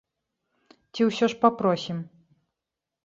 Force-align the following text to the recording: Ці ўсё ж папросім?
Ці 0.93 1.01
ўсё 1.09 1.25
ж 1.33 1.39
папросім? 1.43 1.97